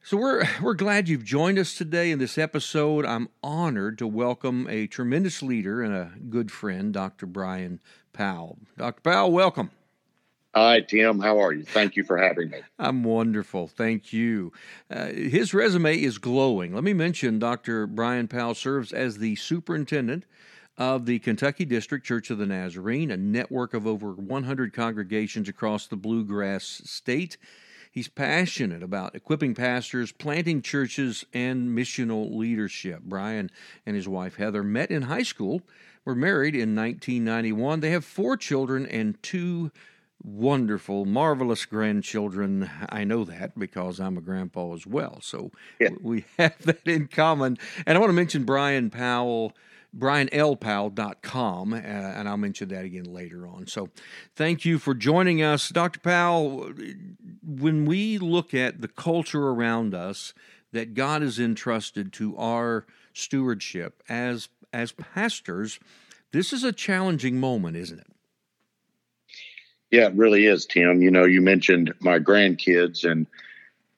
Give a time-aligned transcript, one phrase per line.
[0.07, 3.05] So we're we're glad you've joined us today in this episode.
[3.05, 7.25] I'm honored to welcome a tremendous leader and a good friend, Dr.
[7.25, 7.81] Brian
[8.13, 8.57] Powell.
[8.77, 9.01] Dr.
[9.01, 9.69] Powell, welcome.
[10.55, 11.19] Hi, Tim.
[11.19, 11.65] How are you?
[11.65, 12.59] Thank you for having me.
[12.79, 13.67] I'm wonderful.
[13.67, 14.53] Thank you.
[14.89, 16.73] Uh, his resume is glowing.
[16.73, 17.85] Let me mention Dr.
[17.85, 20.23] Brian Powell serves as the superintendent
[20.77, 25.85] of the Kentucky District Church of the Nazarene, a network of over 100 congregations across
[25.85, 27.35] the Bluegrass State.
[27.97, 33.01] He's passionate about equipping pastors, planting churches, and missional leadership.
[33.01, 33.49] Brian
[33.87, 35.63] and his wife Heather met in high school,
[36.05, 37.79] were married in 1991.
[37.79, 39.71] They have four children and two
[40.23, 42.69] wonderful, marvelous grandchildren.
[42.87, 45.17] I know that because I'm a grandpa as well.
[45.23, 45.89] So yeah.
[45.99, 47.57] we have that in common.
[47.87, 49.53] And I want to mention Brian Powell
[49.97, 53.67] brianlpowell.com, uh, and I'll mention that again later on.
[53.67, 53.89] So,
[54.35, 55.69] thank you for joining us.
[55.69, 55.99] Dr.
[55.99, 56.71] Powell,
[57.45, 60.33] when we look at the culture around us
[60.71, 65.79] that God has entrusted to our stewardship as, as pastors,
[66.31, 68.07] this is a challenging moment, isn't it?
[69.91, 71.01] Yeah, it really is, Tim.
[71.01, 73.25] You know, you mentioned my grandkids, and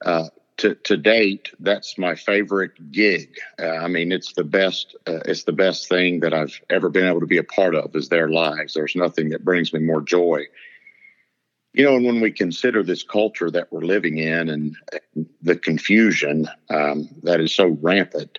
[0.04, 0.28] uh,
[0.60, 3.36] to, to date, that's my favorite gig.
[3.58, 4.94] Uh, I mean, it's the best.
[5.06, 7.96] Uh, it's the best thing that I've ever been able to be a part of
[7.96, 8.74] is their lives.
[8.74, 10.44] There's nothing that brings me more joy.
[11.72, 14.76] You know, and when we consider this culture that we're living in and
[15.40, 18.38] the confusion um, that is so rampant,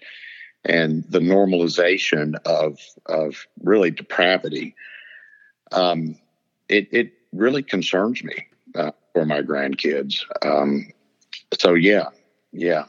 [0.63, 4.75] and the normalization of of really depravity,
[5.71, 6.17] um,
[6.69, 10.23] it it really concerns me uh, for my grandkids.
[10.45, 10.91] Um,
[11.59, 12.09] so yeah,
[12.51, 12.85] yeah.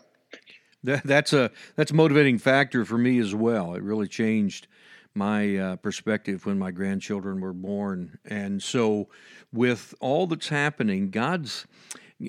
[0.84, 3.74] That, that's a that's a motivating factor for me as well.
[3.74, 4.66] It really changed
[5.14, 9.08] my uh, perspective when my grandchildren were born, and so
[9.52, 11.66] with all that's happening, God's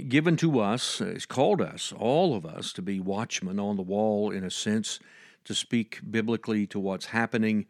[0.08, 4.32] given to us, He's called us, all of us, to be watchmen on the wall
[4.32, 5.00] in a sense,
[5.46, 7.66] to speak biblically to what's happening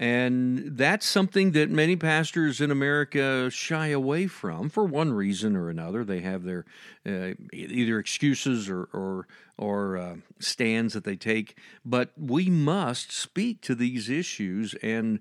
[0.00, 5.68] and that's something that many pastors in America shy away from for one reason or
[5.68, 6.04] another.
[6.06, 6.64] They have their
[7.06, 9.28] uh, either excuses or or,
[9.58, 11.58] or uh, stands that they take.
[11.84, 15.20] But we must speak to these issues and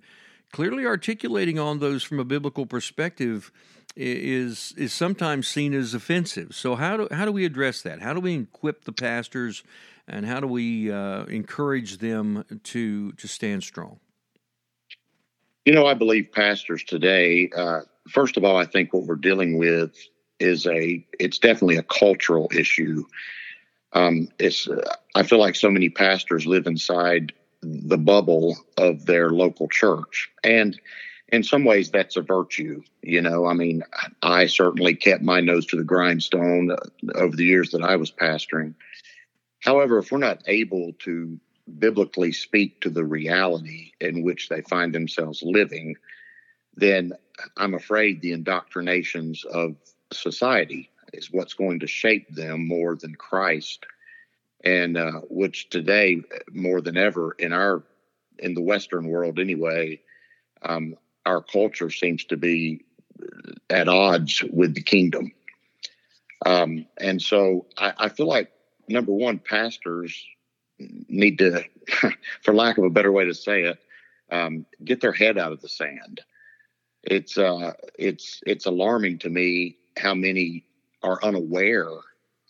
[0.54, 3.52] clearly articulating on those from a biblical perspective
[3.98, 6.56] is is sometimes seen as offensive.
[6.56, 8.02] So how do how do we address that?
[8.02, 9.62] How do we equip the pastors,
[10.08, 14.00] and how do we uh, encourage them to to stand strong?
[15.66, 19.58] You know, I believe pastors today, uh, first of all, I think what we're dealing
[19.58, 19.96] with
[20.40, 23.04] is a, it's definitely a cultural issue.
[23.94, 29.32] Um, it's, uh, I feel like so many pastors live inside the bubble of their
[29.32, 30.30] local church.
[30.44, 30.80] And
[31.28, 32.82] in some ways, that's a virtue.
[33.04, 33.84] You know, I mean,
[34.24, 36.76] I certainly kept my nose to the grindstone
[37.16, 38.76] over the years that I was pastoring.
[39.60, 41.40] However, if we're not able to
[41.78, 45.96] biblically speak to the reality in which they find themselves living,
[46.76, 47.14] then
[47.58, 49.76] I'm afraid the indoctrinations of
[50.12, 53.86] society is what's going to shape them more than Christ,
[54.64, 56.22] and uh, which today
[56.52, 57.84] more than ever in our
[58.38, 60.00] in the Western world anyway,
[60.62, 62.82] um, our culture seems to be
[63.70, 65.32] at odds with the kingdom.
[66.46, 68.52] Um, and so I, I feel like
[68.88, 70.26] number one, pastors
[70.80, 71.64] need to,
[72.42, 73.78] for lack of a better way to say it,
[74.32, 76.22] um, get their head out of the sand.
[77.04, 80.66] It's uh, it's it's alarming to me how many
[81.02, 81.90] are unaware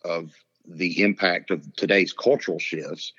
[0.04, 0.32] of
[0.66, 3.14] the impact of today's cultural shifts.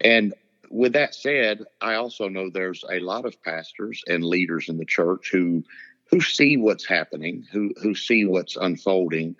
[0.00, 0.34] And
[0.70, 4.84] with that said, I also know there's a lot of pastors and leaders in the
[4.84, 5.64] church who
[6.10, 9.36] who see what's happening, who who see what's unfolding,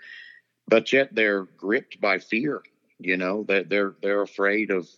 [0.66, 2.62] but yet they're gripped by fear
[2.98, 4.88] you know that they're they're afraid of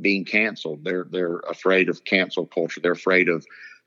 [0.00, 0.84] being canceled.
[0.84, 2.80] They're they're afraid of cancel culture.
[2.80, 3.44] They're afraid of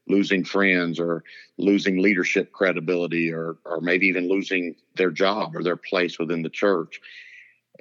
[0.08, 1.24] losing friends or
[1.58, 6.50] losing leadership credibility or or maybe even losing their job or their place within the
[6.50, 7.00] church.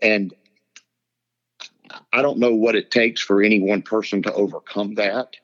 [0.00, 0.32] And
[2.12, 5.36] i don't know what it takes for any one person to overcome that.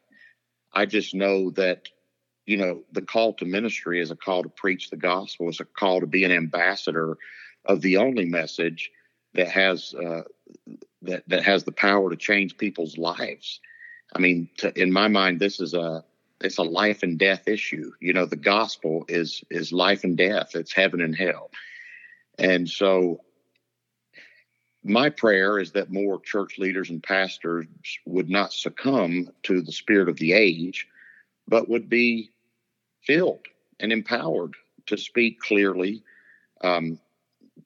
[0.73, 1.89] I just know that
[2.45, 5.49] you know the call to ministry is a call to preach the gospel.
[5.49, 7.19] It's a call to be an ambassador
[7.65, 8.93] of the only message
[9.35, 10.23] that has uh,
[11.03, 13.61] that that has the power to change people's lives.
[14.15, 16.05] I mean, to, in my mind, this is a
[16.41, 17.93] it's a life and death issue.
[18.01, 20.55] You know, the gospel is is life and death.
[20.55, 21.51] It's heaven and hell.
[22.39, 23.21] And so
[24.85, 27.67] my prayer is that more church leaders and pastors
[28.05, 30.87] would not succumb to the spirit of the age,
[31.49, 32.31] but would be
[33.03, 33.47] filled
[33.81, 34.55] and empowered
[34.87, 36.03] to speak clearly
[36.63, 37.01] um,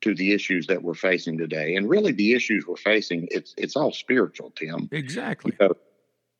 [0.02, 1.76] to the issues that we're facing today.
[1.76, 4.88] And really, the issues we're facing it's it's all spiritual, Tim.
[4.92, 5.52] Exactly.
[5.60, 5.74] You know,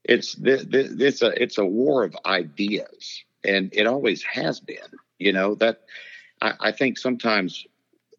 [0.04, 4.78] it's it's a uh, it's a war of ideas, and it always has been.
[5.18, 5.82] You know that
[6.40, 7.66] I, I think sometimes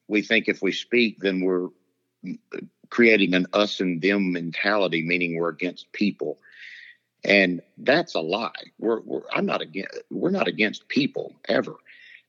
[0.07, 1.69] we think if we speak, then we're
[2.23, 2.37] mm,
[2.89, 6.37] creating an us and them mentality, meaning we're against people.
[7.23, 8.51] And that's a lie.
[8.79, 11.75] We're, we're I'm not against we're not against people ever.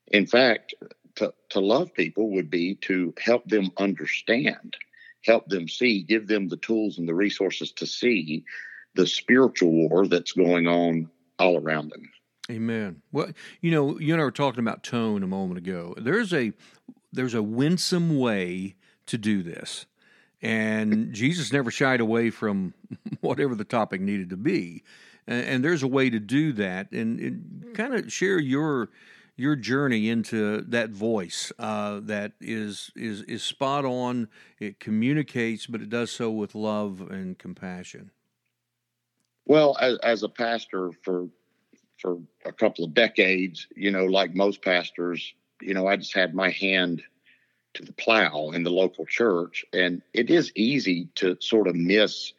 [0.08, 0.74] In fact,
[1.16, 4.76] to, to love people would be to help them understand,
[5.24, 8.44] help them see, give them the tools and the resources to see
[8.94, 12.10] the spiritual war that's going on all around them.
[12.50, 13.02] Amen.
[13.12, 13.30] Well,
[13.60, 15.94] you know, you and I were talking about tone a moment ago.
[15.96, 16.52] There's a
[17.12, 18.74] there's a winsome way
[19.06, 19.86] to do this.
[20.40, 22.74] And Jesus never shied away from
[23.20, 24.82] whatever the topic needed to be.
[25.26, 28.90] And, and there's a way to do that and, and kind of share your
[29.42, 34.28] your journey into that voice uh, that is is is spot on.
[34.60, 38.12] It communicates, but it does so with love and compassion.
[39.44, 41.28] Well, as, as a pastor for
[41.98, 46.34] for a couple of decades, you know, like most pastors, you know, I just had
[46.34, 47.02] my hand
[47.74, 52.32] to the plow in the local church, and it is easy to sort of miss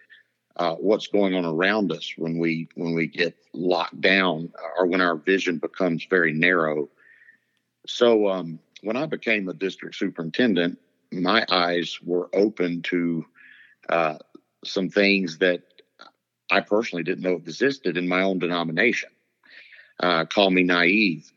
[0.58, 5.02] uh, what's going on around us when we when we get locked down or when
[5.02, 6.90] our vision becomes very narrow.
[7.88, 10.80] So um, when I became a district superintendent,
[11.12, 13.26] my eyes were open to
[13.90, 14.18] uh,
[14.64, 15.64] some things that
[16.52, 19.10] I personally didn't know existed in my own denomination.
[20.00, 21.32] Uh, call me naive.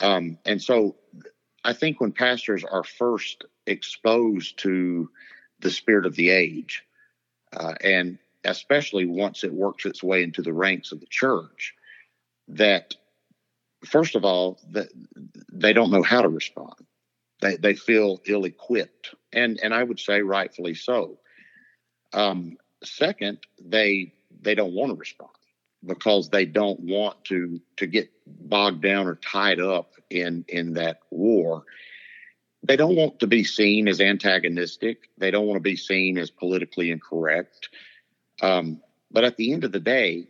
[0.00, 0.96] Um, and so
[1.64, 5.10] I think when pastors are first exposed to
[5.60, 6.84] the spirit of the age,
[7.52, 11.74] uh, and especially once it works its way into the ranks of the church,
[12.48, 12.94] that
[13.84, 14.88] first of all, that
[15.52, 16.74] they don't know how to respond.
[17.40, 21.18] They they feel ill-equipped, and and I would say rightfully so.
[22.12, 25.30] Um, second, they they don't want to respond
[25.84, 31.00] because they don't want to to get bogged down or tied up in in that
[31.10, 31.64] war
[32.62, 36.30] they don't want to be seen as antagonistic they don't want to be seen as
[36.30, 37.68] politically incorrect
[38.42, 38.80] um,
[39.10, 40.26] but at the end of the day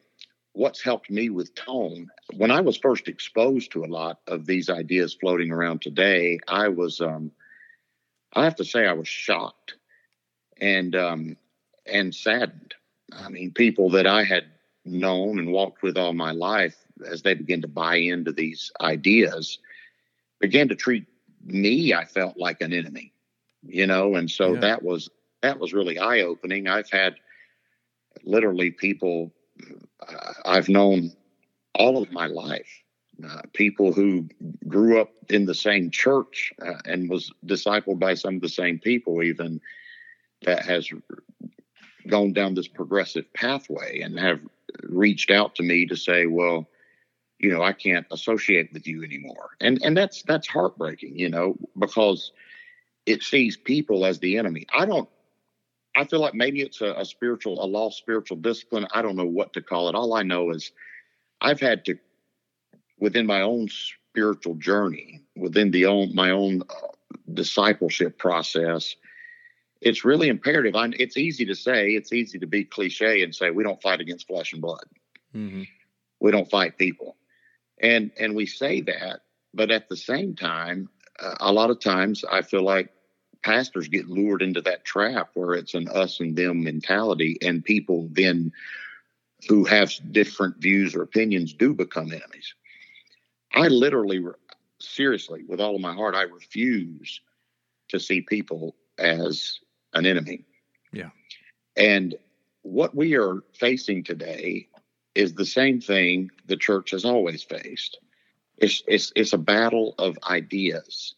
[0.52, 4.70] what's helped me with tone when i was first exposed to a lot of these
[4.70, 7.30] ideas floating around today i was um,
[8.34, 9.74] i have to say i was shocked
[10.60, 11.36] and um,
[11.86, 12.74] and saddened
[13.12, 14.44] i mean people that i had
[14.86, 16.76] known and walked with all my life,
[17.10, 19.58] as they began to buy into these ideas,
[20.40, 21.04] began to treat
[21.44, 23.12] me, I felt like an enemy,
[23.62, 24.60] you know, and so yeah.
[24.60, 25.10] that was
[25.42, 26.66] that was really eye opening.
[26.66, 27.16] I've had
[28.26, 29.32] literally people
[30.44, 31.12] I've known
[31.74, 32.68] all of my life,
[33.24, 34.28] uh, people who
[34.66, 38.78] grew up in the same church uh, and was discipled by some of the same
[38.78, 39.60] people, even
[40.42, 40.90] that has
[42.08, 44.40] gone down this progressive pathway and have
[44.84, 46.68] reached out to me to say, well,
[47.38, 49.50] you know, I can't associate with you anymore.
[49.60, 52.32] And and that's that's heartbreaking, you know, because
[53.04, 54.66] it sees people as the enemy.
[54.74, 55.08] I don't
[55.96, 58.86] I feel like maybe it's a, a spiritual, a lost spiritual discipline.
[58.92, 59.94] I don't know what to call it.
[59.94, 60.70] All I know is
[61.40, 61.98] I've had to,
[63.00, 66.88] within my own spiritual journey, within the own my own uh,
[67.32, 68.94] discipleship process,
[69.80, 70.76] it's really imperative.
[70.76, 74.00] I, it's easy to say, it's easy to be cliche and say we don't fight
[74.00, 74.84] against flesh and blood.
[75.34, 75.62] Mm-hmm.
[76.20, 77.16] We don't fight people,
[77.80, 79.20] and and we say that,
[79.52, 80.88] but at the same time,
[81.18, 82.90] uh, a lot of times I feel like
[83.46, 88.08] pastors get lured into that trap where it's an us and them mentality, and people
[88.10, 88.52] then
[89.48, 92.54] who have different views or opinions do become enemies.
[93.54, 94.20] I literally,
[94.80, 97.20] seriously, with all of my heart, I refuse
[97.90, 99.60] to see people as
[99.94, 100.44] an enemy.
[100.92, 101.10] Yeah.
[101.76, 102.16] And
[102.62, 104.66] what we are facing today
[105.14, 108.00] is the same thing the church has always faced.
[108.58, 111.14] It's it's it's a battle of ideas.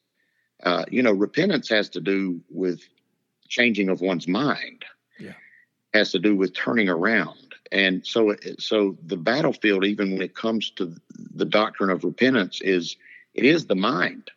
[0.63, 2.81] Uh, you know, repentance has to do with
[3.49, 4.85] changing of one's mind.
[5.19, 5.33] Yeah.
[5.95, 7.55] Has to do with turning around.
[7.71, 10.95] And so so the battlefield even when it comes to
[11.35, 12.97] the doctrine of repentance is
[13.35, 14.31] it is the mind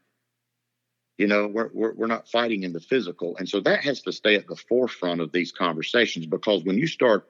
[1.18, 4.12] you know we're, we're, we're not fighting in the physical and so that has to
[4.12, 7.26] stay at the forefront of these conversations because when you start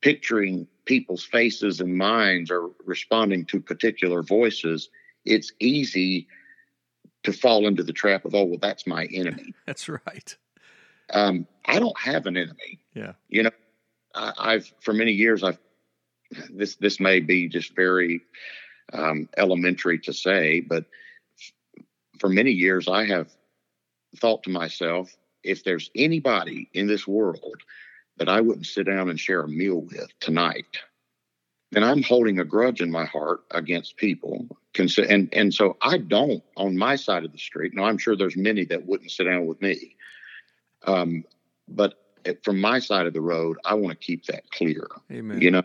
[0.00, 4.88] picturing people's faces and minds or responding to particular voices,
[5.24, 6.28] it's easy
[7.24, 9.54] to fall into the trap of, oh, well, that's my enemy.
[9.66, 10.36] that's right.
[11.12, 12.80] Um, I don't have an enemy.
[12.94, 13.12] Yeah.
[13.28, 13.50] You know,
[14.14, 15.58] I, I've, for many years, I've,
[16.50, 18.22] this, this may be just very
[18.92, 20.84] um, elementary to say, but
[22.18, 23.30] for many years, I have
[24.16, 27.62] thought to myself, if there's anybody in this world
[28.16, 30.78] that I wouldn't sit down and share a meal with tonight,
[31.72, 34.46] then I'm holding a grudge in my heart against people.
[34.78, 37.72] And, and so I don't on my side of the street.
[37.74, 39.96] Now, I'm sure there's many that wouldn't sit down with me.
[40.86, 41.24] Um,
[41.68, 41.94] but
[42.42, 44.86] from my side of the road, I want to keep that clear.
[45.10, 45.40] Amen.
[45.40, 45.62] You know,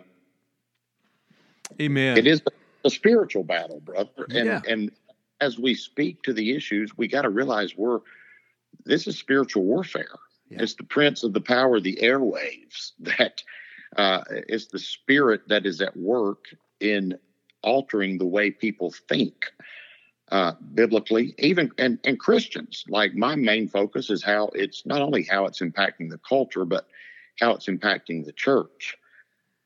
[1.79, 2.17] Amen.
[2.17, 2.41] It is
[2.83, 4.25] a spiritual battle, brother.
[4.29, 4.61] And, yeah.
[4.67, 4.91] and
[5.39, 7.99] as we speak to the issues, we got to realize we're,
[8.85, 10.19] this is spiritual warfare.
[10.49, 10.61] Yeah.
[10.61, 13.43] It's the prince of the power of the airwaves that
[13.95, 16.45] uh, it's the spirit that is at work
[16.79, 17.17] in
[17.63, 19.51] altering the way people think
[20.31, 22.85] uh, biblically, even and, and Christians.
[22.87, 26.87] Like my main focus is how it's not only how it's impacting the culture, but
[27.39, 28.97] how it's impacting the church.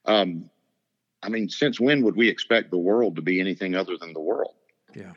[0.06, 0.50] Um,
[1.22, 4.22] I mean, since when would we expect the world to be anything other than the
[4.22, 4.56] world?
[4.96, 5.14] Yeah,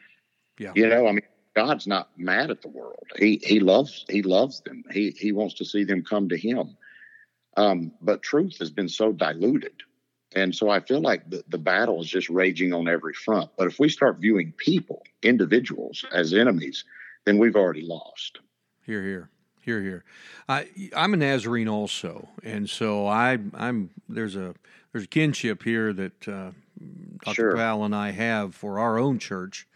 [0.58, 0.72] yeah.
[0.74, 1.22] You know, I mean,
[1.54, 3.06] God's not mad at the world.
[3.16, 4.84] He he loves he loves them.
[4.92, 6.76] He he wants to see them come to Him.
[7.56, 9.82] Um, but truth has been so diluted.
[10.34, 13.50] And so I feel like the, the battle is just raging on every front.
[13.56, 16.84] But if we start viewing people, individuals, as enemies,
[17.24, 18.40] then we've already lost.
[18.84, 19.30] Here, here.
[19.60, 20.04] Here, here.
[20.48, 20.66] I
[20.96, 24.54] I'm a Nazarene also, and so I I'm there's a
[24.92, 26.52] there's a kinship here that uh,
[27.22, 27.34] Dr.
[27.34, 27.56] Sure.
[27.56, 29.68] Powell and I have for our own church,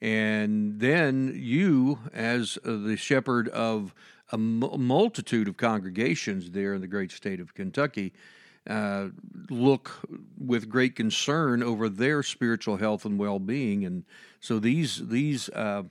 [0.00, 3.94] and then you as the shepherd of
[4.32, 8.14] a multitude of congregations there in the great state of Kentucky
[8.68, 9.08] uh,
[9.50, 10.00] look
[10.38, 14.04] with great concern over their spiritual health and well-being, and
[14.40, 15.82] so these these uh,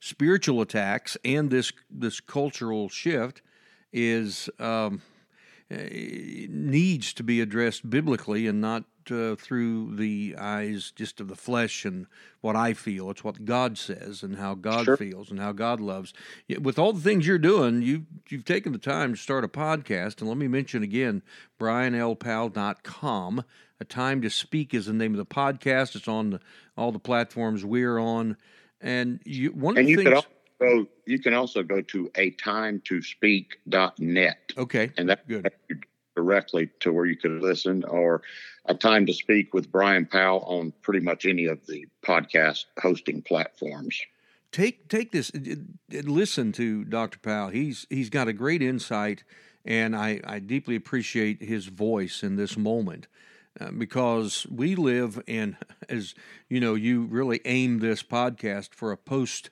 [0.00, 3.42] spiritual attacks and this this cultural shift
[3.92, 5.02] is um,
[5.70, 11.84] needs to be addressed biblically and not uh, through the eyes just of the flesh
[11.84, 12.06] and
[12.40, 13.10] what I feel.
[13.10, 14.96] It's what God says and how God sure.
[14.96, 16.12] feels and how God loves.
[16.60, 20.20] With all the things you're doing, you you've taken the time to start a podcast.
[20.20, 21.22] And let me mention again,
[21.58, 23.44] brianlpowell.com.
[23.80, 25.96] A Time to Speak is the name of the podcast.
[25.96, 26.40] It's on the,
[26.76, 28.36] all the platforms we're on.
[28.80, 30.24] And you, one and of the you things.
[30.60, 34.52] Also, you can also go to a time to speak.net.
[34.56, 34.90] Okay.
[34.96, 35.50] And that's good
[36.14, 38.22] directly to where you could listen or
[38.66, 43.22] a time to speak with Brian Powell on pretty much any of the podcast hosting
[43.22, 44.00] platforms.
[44.52, 45.32] Take take this
[45.90, 47.18] listen to Dr.
[47.18, 47.48] Powell.
[47.48, 49.24] He's he's got a great insight
[49.64, 53.06] and I, I deeply appreciate his voice in this moment.
[53.60, 56.14] Uh, because we live in, as
[56.48, 59.50] you know, you really aim this podcast for a post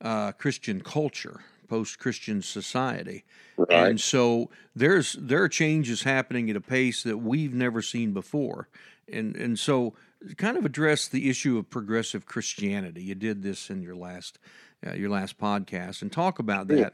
[0.00, 1.40] uh, Christian culture
[1.74, 3.24] post Christian society.
[3.56, 3.88] Right.
[3.88, 8.68] And so there's there are changes happening at a pace that we've never seen before.
[9.12, 9.94] And and so
[10.36, 13.02] kind of address the issue of progressive Christianity.
[13.02, 14.38] You did this in your last
[14.86, 16.78] uh, your last podcast and talk about that.
[16.78, 16.90] Yeah.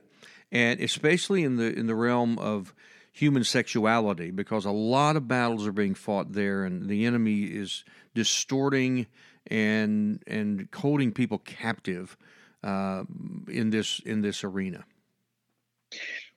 [0.50, 2.75] And especially in the in the realm of
[3.12, 7.84] human sexuality because a lot of battles are being fought there and the enemy is
[8.14, 9.06] distorting
[9.49, 12.16] and and holding people captive
[12.62, 13.05] uh,
[13.49, 14.85] in this in this arena?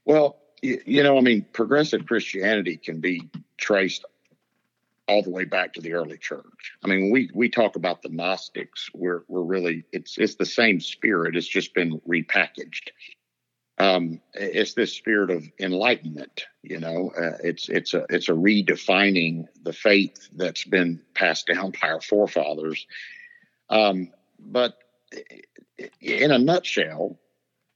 [0.05, 4.05] Well, you, know, I mean, progressive Christianity can be traced
[5.07, 6.73] all the way back to the early church.
[6.83, 10.79] I mean, we we talk about the Gnostics, we're we're really it's it's the same
[10.79, 11.35] spirit.
[11.35, 12.89] It's just been repackaged.
[13.79, 16.45] Um, it's this spirit of enlightenment.
[16.61, 21.73] You know, uh, it's it's a it's a redefining the faith that's been passed down
[21.81, 22.87] by our forefathers.
[23.69, 24.77] Um, but
[26.01, 27.19] in a nutshell,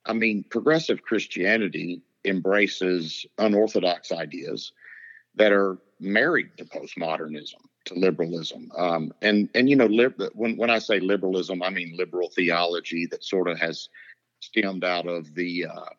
[0.05, 4.71] I mean, progressive Christianity embraces unorthodox ideas
[5.35, 9.87] that are married to postmodernism, to liberalism, um, and and you know,
[10.33, 13.89] when when I say liberalism, I mean liberal theology that sort of has
[14.39, 15.89] stemmed out of the uh,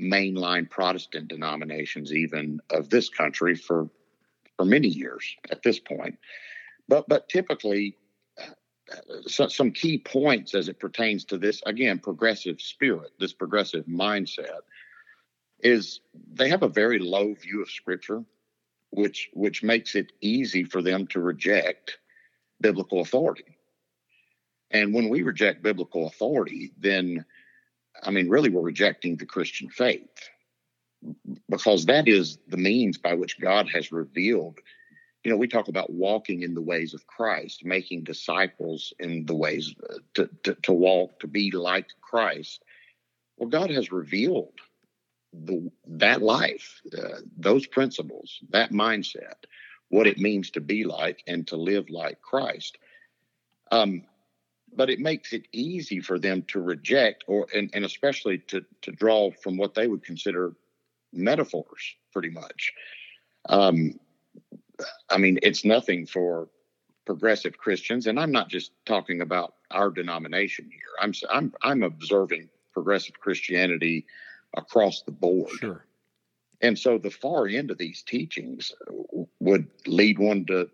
[0.00, 3.88] mainline Protestant denominations, even of this country, for
[4.56, 6.18] for many years at this point.
[6.88, 7.96] But but typically,
[9.26, 14.60] so, some key points as it pertains to this again progressive spirit this progressive mindset
[15.60, 16.00] is
[16.32, 18.22] they have a very low view of scripture
[18.90, 21.98] which which makes it easy for them to reject
[22.60, 23.56] biblical authority.
[24.70, 27.24] And when we reject biblical authority then
[28.02, 30.30] i mean really we're rejecting the christian faith
[31.48, 34.58] because that is the means by which god has revealed
[35.24, 39.34] you know, we talk about walking in the ways of Christ, making disciples in the
[39.34, 42.62] ways uh, to, to, to walk, to be like Christ.
[43.38, 44.52] Well, God has revealed
[45.32, 49.46] the, that life, uh, those principles, that mindset,
[49.88, 52.76] what it means to be like and to live like Christ.
[53.72, 54.02] Um,
[54.76, 58.90] but it makes it easy for them to reject or and, and especially to to
[58.90, 60.52] draw from what they would consider
[61.12, 62.72] metaphors pretty much
[63.48, 63.98] um,
[65.10, 66.48] i mean it's nothing for
[67.06, 72.48] progressive christians and i'm not just talking about our denomination here i'm i'm i'm observing
[72.72, 74.06] progressive christianity
[74.56, 75.84] across the board Sure.
[76.60, 78.72] and so the far end of these teachings
[79.40, 80.68] would lead one to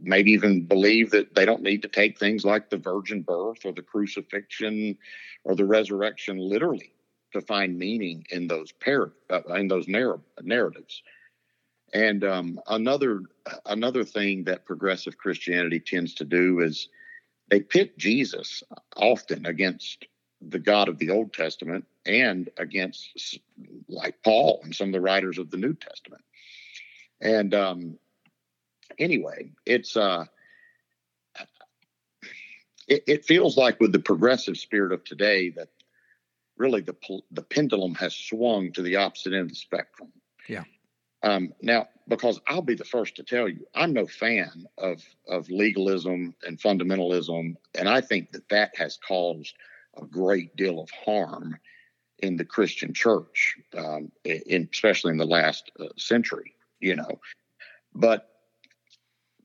[0.00, 3.72] maybe even believe that they don't need to take things like the virgin birth or
[3.72, 4.96] the crucifixion
[5.44, 6.92] or the resurrection literally
[7.32, 11.02] to find meaning in those par- uh, in those narr- narratives.
[11.92, 13.22] And um, another
[13.64, 16.88] another thing that progressive Christianity tends to do is
[17.48, 18.62] they pit Jesus
[18.96, 20.06] often against
[20.40, 23.38] the God of the Old Testament and against
[23.88, 26.22] like Paul and some of the writers of the New Testament.
[27.20, 27.98] And um,
[28.98, 30.26] anyway, it's uh,
[32.86, 35.68] it, it, feels like with the progressive spirit of today that
[36.56, 36.94] really the
[37.30, 40.12] the pendulum has swung to the opposite end of the spectrum.
[40.48, 40.64] Yeah.
[41.22, 45.50] Um, now, because I'll be the first to tell you, I'm no fan of of
[45.50, 49.54] legalism and fundamentalism, and I think that that has caused
[50.00, 51.58] a great deal of harm
[52.20, 56.54] in the Christian church, um, in, especially in the last uh, century.
[56.80, 57.20] You know,
[57.94, 58.28] but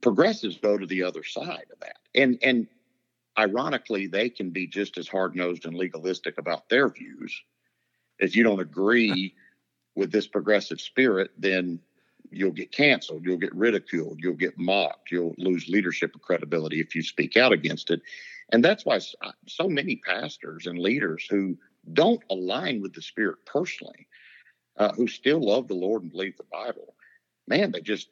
[0.01, 1.97] progressives go to the other side of that.
[2.13, 2.67] And and
[3.37, 7.41] ironically, they can be just as hard nosed and legalistic about their views.
[8.19, 9.33] If you don't agree
[9.95, 11.79] with this progressive spirit, then
[12.31, 17.03] you'll get canceled, you'll get ridiculed, you'll get mocked, you'll lose leadership credibility if you
[17.03, 18.01] speak out against it.
[18.51, 18.99] And that's why
[19.47, 21.57] so many pastors and leaders who
[21.91, 24.07] don't align with the spirit personally,
[24.77, 26.95] uh, who still love the Lord and believe the Bible,
[27.47, 28.09] man, they just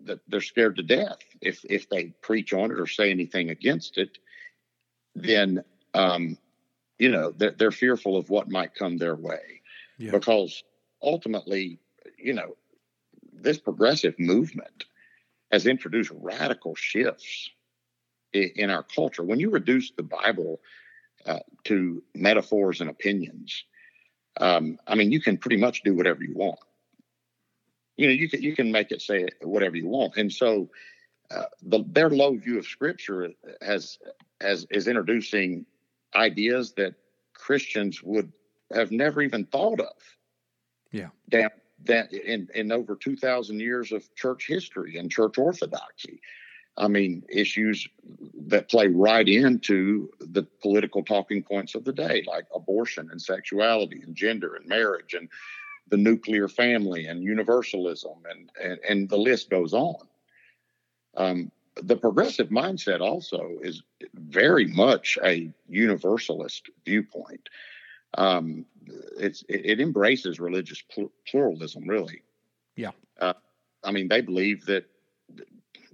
[0.00, 3.98] that they're scared to death if if they preach on it or say anything against
[3.98, 4.18] it
[5.14, 5.62] then
[5.94, 6.38] um,
[6.98, 9.60] you know they're, they're, fearful of what might come their way
[9.98, 10.10] yeah.
[10.10, 10.62] because
[11.02, 11.78] ultimately
[12.18, 12.56] you know
[13.32, 14.84] this progressive movement
[15.52, 17.50] has introduced radical shifts
[18.32, 19.22] in, our culture.
[19.22, 20.60] When you reduce the bible
[21.24, 23.64] uh, to metaphors and opinions
[24.38, 26.58] um, i mean you can pretty much do whatever you want.
[27.96, 30.16] You know you can you can make it say whatever you want.
[30.16, 30.70] And so
[31.30, 33.30] uh, the, their low view of scripture
[33.62, 33.98] has
[34.40, 35.66] has is introducing
[36.14, 36.94] ideas that
[37.34, 38.32] christians would
[38.72, 39.96] have never even thought of
[40.96, 41.50] yeah down
[41.84, 46.20] that in in over 2000 years of church history and church orthodoxy
[46.78, 47.86] i mean issues
[48.34, 54.00] that play right into the political talking points of the day like abortion and sexuality
[54.02, 55.28] and gender and marriage and
[55.88, 60.08] the nuclear family and universalism, and, and, and the list goes on.
[61.16, 63.82] Um, the progressive mindset also is
[64.14, 67.48] very much a universalist viewpoint.
[68.16, 68.66] Um,
[69.18, 72.22] it's it, it, embraces religious pl- pluralism, really.
[72.76, 72.92] Yeah.
[73.20, 73.34] Uh,
[73.84, 74.84] I mean, they believe that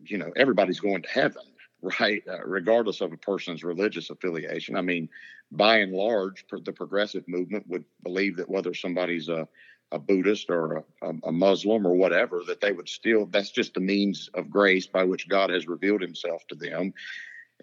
[0.04, 1.42] you know everybody's going to heaven,
[2.00, 2.22] right?
[2.28, 4.76] Uh, regardless of a person's religious affiliation.
[4.76, 5.08] I mean,
[5.50, 9.48] by and large, the progressive movement would believe that whether somebody's a
[9.92, 13.80] a Buddhist or a, a, Muslim or whatever, that they would still, that's just the
[13.80, 16.94] means of grace by which God has revealed himself to them.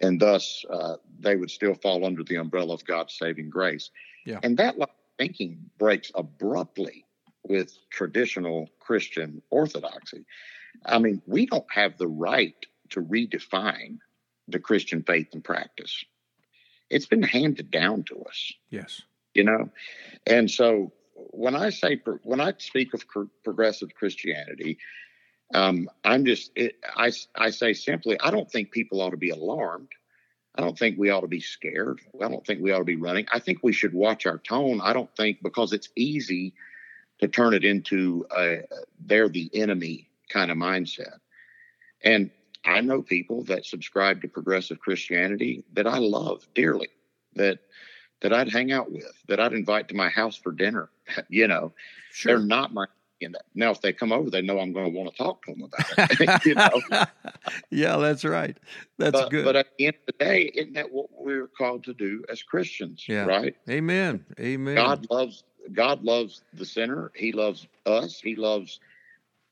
[0.00, 3.90] And thus, uh, they would still fall under the umbrella of God's saving grace.
[4.24, 4.40] Yeah.
[4.42, 4.76] And that
[5.18, 7.04] thinking breaks abruptly
[7.42, 10.24] with traditional Christian orthodoxy.
[10.86, 12.54] I mean, we don't have the right
[12.90, 13.98] to redefine
[14.48, 16.04] the Christian faith and practice.
[16.88, 18.52] It's been handed down to us.
[18.70, 19.02] Yes.
[19.34, 19.70] You know,
[20.26, 23.04] and so when I say when I speak of
[23.44, 24.78] progressive Christianity,
[25.54, 29.30] um, I'm just it, I I say simply I don't think people ought to be
[29.30, 29.88] alarmed.
[30.54, 32.00] I don't think we ought to be scared.
[32.22, 33.26] I don't think we ought to be running.
[33.32, 34.80] I think we should watch our tone.
[34.82, 36.54] I don't think because it's easy
[37.20, 38.62] to turn it into a
[38.98, 41.18] they're the enemy kind of mindset.
[42.02, 42.30] And
[42.64, 46.88] I know people that subscribe to progressive Christianity that I love dearly.
[47.34, 47.60] That
[48.20, 50.90] that I'd hang out with, that I'd invite to my house for dinner.
[51.28, 51.72] you know,
[52.12, 52.36] sure.
[52.36, 52.86] they're not my.
[53.54, 55.62] Now, if they come over, they know I'm going to want to talk to them
[55.62, 56.44] about it.
[56.46, 56.54] you
[56.94, 57.04] know?
[57.70, 58.56] yeah, that's right.
[58.98, 59.44] That's but, good.
[59.44, 62.42] But at the end of the day, isn't that what we're called to do as
[62.42, 63.04] Christians?
[63.08, 63.24] Yeah.
[63.24, 63.56] Right.
[63.68, 64.24] Amen.
[64.38, 64.76] Amen.
[64.76, 65.44] God loves.
[65.72, 67.12] God loves the sinner.
[67.14, 68.20] He loves us.
[68.20, 68.80] He loves.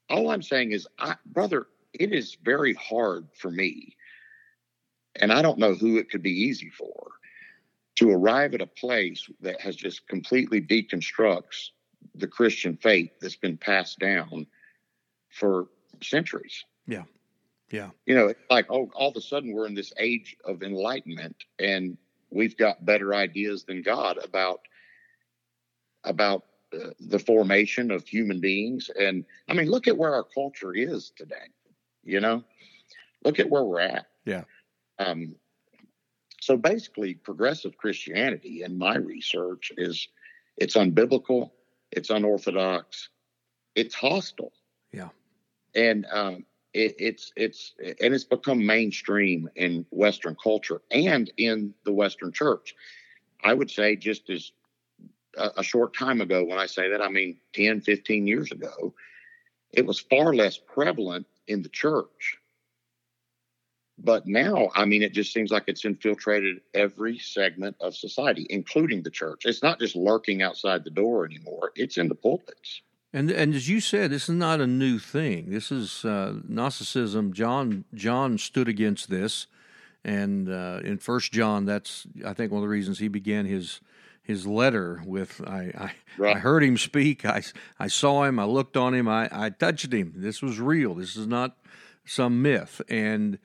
[0.08, 3.94] All I'm saying is, I, brother, it is very hard for me,
[5.16, 7.10] and I don't know who it could be easy for,
[7.96, 11.70] to arrive at a place that has just completely deconstructs
[12.18, 14.46] the Christian faith that's been passed down
[15.30, 15.68] for
[16.02, 16.64] centuries.
[16.86, 17.04] Yeah.
[17.70, 17.90] Yeah.
[18.06, 21.36] You know, it's like, oh, all of a sudden we're in this age of enlightenment
[21.58, 21.98] and
[22.30, 24.60] we've got better ideas than God about
[26.04, 28.90] about uh, the formation of human beings.
[28.98, 31.50] And I mean, look at where our culture is today.
[32.04, 32.44] You know,
[33.24, 34.06] look at where we're at.
[34.24, 34.44] Yeah.
[34.98, 35.34] Um,
[36.40, 40.08] so basically, progressive Christianity, in my research, is
[40.56, 41.50] it's unbiblical,
[41.90, 43.08] it's unorthodox,
[43.74, 44.52] it's hostile.
[44.92, 45.08] Yeah.
[45.74, 51.92] And um, it, it's it's and it's become mainstream in Western culture and in the
[51.92, 52.74] Western church.
[53.42, 54.52] I would say just as
[55.36, 58.94] a, a short time ago, when I say that, I mean 10, 15 years ago,
[59.72, 62.38] it was far less prevalent in the church.
[64.00, 69.02] But now, I mean, it just seems like it's infiltrated every segment of society, including
[69.02, 69.42] the church.
[69.44, 72.82] It's not just lurking outside the door anymore, it's in the pulpits.
[73.12, 75.50] And and as you said, this is not a new thing.
[75.50, 77.32] This is uh, Gnosticism.
[77.32, 79.46] John John stood against this,
[80.04, 83.80] and uh, in First John, that's I think one of the reasons he began his
[84.22, 86.36] his letter with I I, right.
[86.36, 87.24] I heard him speak.
[87.24, 87.42] I
[87.78, 88.38] I saw him.
[88.38, 89.08] I looked on him.
[89.08, 90.12] I I touched him.
[90.14, 90.94] This was real.
[90.94, 91.56] This is not
[92.04, 92.82] some myth.
[92.90, 93.38] And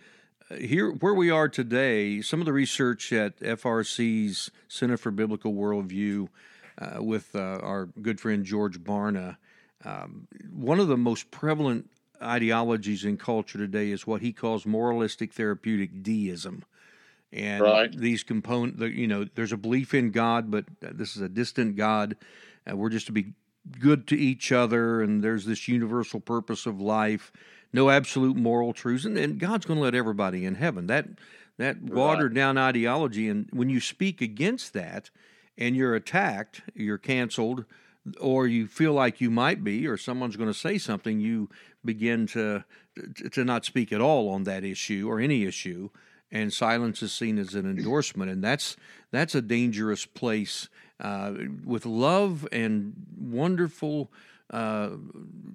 [0.59, 6.29] here where we are today, some of the research at FRC's Center for Biblical Worldview.
[6.75, 9.37] Uh, with uh, our good friend George Barna,
[9.85, 11.87] um, one of the most prevalent
[12.19, 16.63] ideologies in culture today is what he calls moralistic therapeutic deism.
[17.31, 17.91] And right.
[17.91, 22.15] these component, you know, there's a belief in God, but this is a distant God.
[22.69, 23.33] Uh, we're just to be
[23.79, 27.31] good to each other, and there's this universal purpose of life,
[27.71, 30.87] no absolute moral truths, and, and God's going to let everybody in heaven.
[30.87, 31.07] That
[31.57, 31.93] that right.
[31.93, 35.09] watered down ideology, and when you speak against that,
[35.57, 37.65] and you're attacked, you're canceled,
[38.19, 41.49] or you feel like you might be, or someone's going to say something, you
[41.85, 42.63] begin to
[43.31, 45.89] to not speak at all on that issue or any issue,
[46.31, 48.75] and silence is seen as an endorsement, and that's
[49.11, 50.69] that's a dangerous place.
[51.03, 51.33] Uh,
[51.65, 54.09] with love and wonderful,
[54.51, 54.91] uh,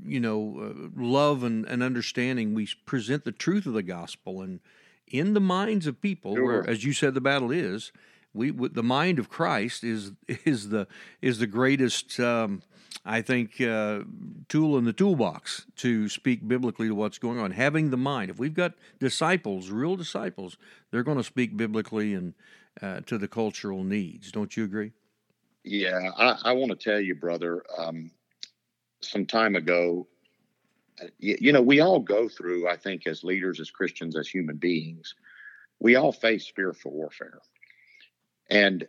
[0.04, 4.60] you know, uh, love and, and, understanding, we present the truth of the gospel, and
[5.06, 6.44] in the minds of people, sure.
[6.44, 7.92] where, as you said, the battle is
[8.34, 10.12] we the mind of Christ is
[10.44, 10.86] is the
[11.20, 12.62] is the greatest um,
[13.04, 14.00] I think uh,
[14.48, 17.52] tool in the toolbox to speak biblically to what's going on.
[17.52, 18.30] Having the mind.
[18.30, 20.56] If we've got disciples, real disciples,
[20.90, 22.34] they're going to speak biblically and
[22.82, 24.30] uh, to the cultural needs.
[24.30, 24.92] Don't you agree?
[25.68, 27.62] Yeah, I, I want to tell you, brother.
[27.76, 28.10] Um,
[29.00, 30.06] some time ago,
[31.00, 32.68] uh, you, know, we all go through.
[32.68, 35.14] I think as leaders, as Christians, as human beings,
[35.78, 37.38] we all face spiritual warfare
[38.50, 38.86] and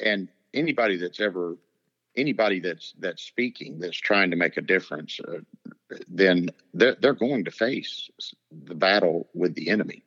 [0.00, 1.56] and anybody that's ever
[2.16, 5.38] anybody that's that's speaking that's trying to make a difference uh,
[6.08, 8.10] then they're, they're going to face
[8.64, 10.02] the battle with the enemy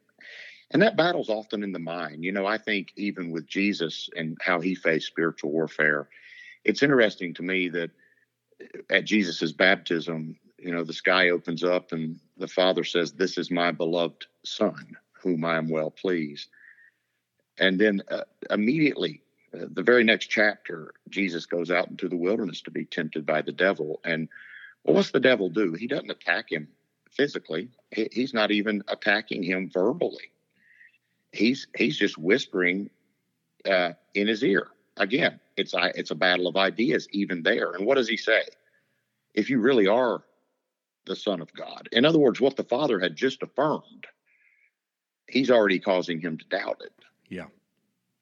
[0.71, 4.37] and that battle's often in the mind you know i think even with jesus and
[4.41, 6.09] how he faced spiritual warfare
[6.63, 7.91] it's interesting to me that
[8.89, 13.51] at jesus's baptism you know the sky opens up and the father says this is
[13.51, 16.49] my beloved son whom i am well pleased
[17.59, 19.21] and then uh, immediately,
[19.53, 23.41] uh, the very next chapter, Jesus goes out into the wilderness to be tempted by
[23.41, 23.99] the devil.
[24.03, 24.29] And
[24.83, 25.73] well, what's the devil do?
[25.73, 26.69] He doesn't attack him
[27.11, 27.69] physically.
[27.91, 30.31] He, he's not even attacking him verbally.
[31.31, 32.89] He's he's just whispering
[33.65, 34.67] uh, in his ear.
[34.97, 37.73] Again, it's it's a battle of ideas even there.
[37.73, 38.43] And what does he say?
[39.33, 40.23] If you really are
[41.05, 44.07] the Son of God, in other words, what the Father had just affirmed,
[45.27, 46.93] he's already causing him to doubt it.
[47.29, 47.47] Yeah.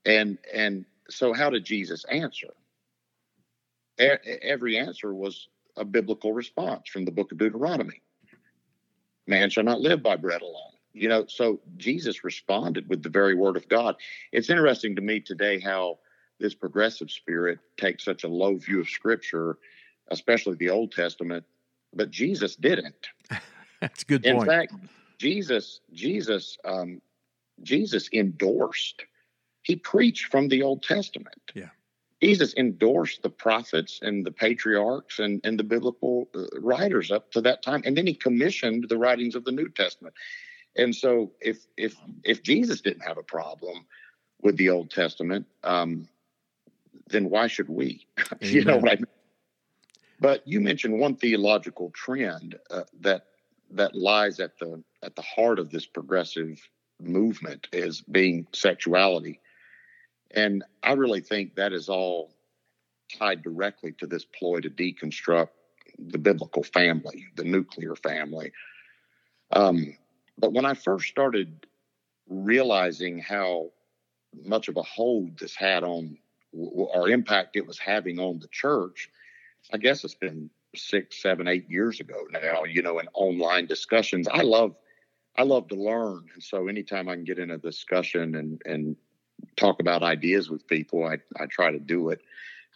[0.06, 2.54] And and so how did Jesus answer?
[4.00, 8.02] E- every answer was a biblical response from the book of Deuteronomy.
[9.28, 10.77] Man shall not live by bread alone.
[10.98, 13.96] You know, so Jesus responded with the very word of God.
[14.32, 16.00] It's interesting to me today how
[16.40, 19.58] this progressive spirit takes such a low view of scripture,
[20.10, 21.46] especially the Old Testament,
[21.94, 23.10] but Jesus didn't.
[23.82, 24.38] That's a good point.
[24.38, 24.74] In fact,
[25.20, 27.02] Jesus, Jesus um,
[27.64, 29.06] Jesus endorsed.
[29.64, 31.52] He preached from the Old Testament.
[31.54, 31.70] Yeah.
[32.22, 37.42] Jesus endorsed the prophets and the patriarchs and, and the biblical uh, writers up to
[37.42, 37.84] that time.
[37.86, 40.16] And then he commissioned the writings of the New Testament.
[40.78, 43.86] And so if if if Jesus didn't have a problem
[44.42, 46.08] with the Old Testament, um,
[47.10, 48.06] then why should we?
[48.42, 49.06] you know what I mean?
[50.20, 53.26] But you mentioned one theological trend uh, that
[53.72, 56.60] that lies at the at the heart of this progressive
[57.00, 59.40] movement is being sexuality.
[60.32, 62.32] And I really think that is all
[63.18, 65.50] tied directly to this ploy to deconstruct
[65.98, 68.52] the biblical family, the nuclear family.
[69.52, 69.96] Um,
[70.38, 71.65] but when I first started
[72.30, 73.71] realizing how
[74.45, 76.17] much of a hold this had on
[76.54, 79.10] or impact it was having on the church,
[79.73, 84.28] I guess it's been six, seven, eight years ago now, you know, in online discussions.
[84.28, 84.76] I love
[85.38, 86.26] I love to learn.
[86.34, 88.95] And so anytime I can get in a discussion and and
[89.56, 92.21] talk about ideas with people, I, I try to do it.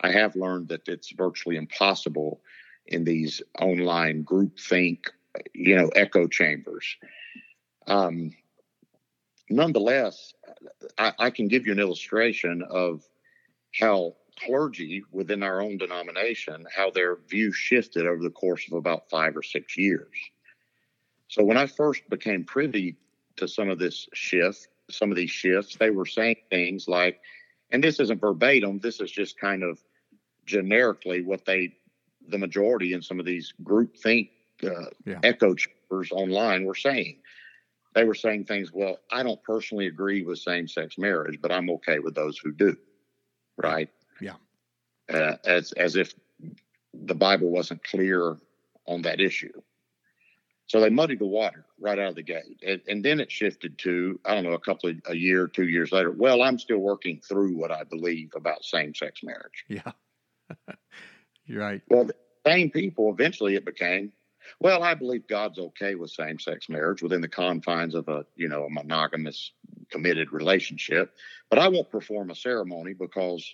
[0.02, 2.42] I have learned that it's virtually impossible
[2.88, 5.12] in these online group think,
[5.54, 6.98] you know, echo chambers.
[7.88, 8.32] Um,
[9.50, 10.34] nonetheless,
[10.98, 13.04] I, I can give you an illustration of
[13.80, 19.10] how clergy within our own denomination, how their view shifted over the course of about
[19.10, 20.16] five or six years.
[21.28, 22.98] So when I first became privy
[23.38, 27.22] to some of this shift, some of these shifts, they were saying things like,
[27.72, 29.80] and this isn't verbatim, this is just kind of
[30.46, 31.74] generically what they,
[32.28, 34.30] the majority in some of these group think
[34.64, 35.20] uh, yeah.
[35.24, 37.20] echo chambers online were saying.
[37.94, 41.70] They were saying things, well, I don't personally agree with same sex marriage, but I'm
[41.72, 42.78] okay with those who do.
[43.58, 43.90] Right.
[44.22, 44.36] Yeah.
[45.12, 46.14] Uh, as, as if
[46.94, 48.38] the Bible wasn't clear
[48.88, 49.52] on that issue.
[50.68, 52.64] So they muddied the water right out of the gate.
[52.66, 55.68] And, and, then it shifted to, I don't know, a couple of a year, two
[55.68, 56.12] years later.
[56.12, 59.66] Well, I'm still working through what I believe about same sex marriage.
[59.68, 59.92] Yeah.
[61.46, 61.82] You're right.
[61.90, 62.16] Well, the
[62.48, 64.14] same people, eventually it became,
[64.60, 68.48] well, I believe God's okay with same sex marriage within the confines of a, you
[68.48, 69.52] know, a monogamous
[69.90, 71.14] committed relationship.
[71.50, 73.54] But I won't perform a ceremony because,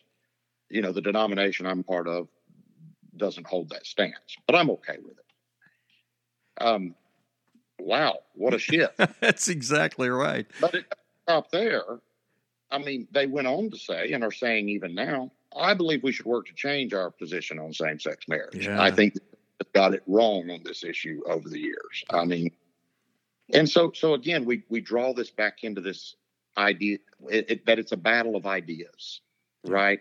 [0.70, 2.28] you know, the denomination I'm part of
[3.16, 4.38] doesn't hold that stance.
[4.46, 6.64] But I'm okay with it.
[6.66, 6.96] Um,
[7.80, 9.00] wow, what a shift.
[9.22, 10.48] That's exactly right.
[10.60, 10.86] But it
[11.24, 11.84] stopped there.
[12.70, 16.12] I mean, they went on to say, and are saying even now, I believe we
[16.12, 18.68] should work to change our position on same sex marriage.
[18.68, 18.82] Yeah.
[18.82, 19.16] I think
[19.74, 22.04] got it wrong on this issue over the years.
[22.10, 22.52] I mean,
[23.54, 26.16] and so so again, we we draw this back into this
[26.58, 26.98] idea
[27.30, 29.22] it, it, that it's a battle of ideas,
[29.66, 30.00] right?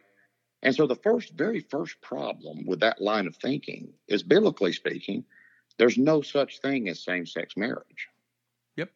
[0.62, 5.24] And so the first, very first problem with that line of thinking is, biblically speaking,
[5.78, 8.08] there's no such thing as same sex marriage.
[8.76, 8.90] Yep.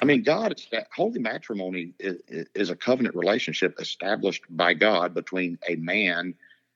[0.00, 0.60] I mean, God,
[0.94, 6.34] holy matrimony is, is, a covenant relationship established by God between a man